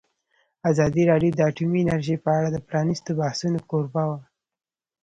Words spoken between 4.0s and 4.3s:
وه.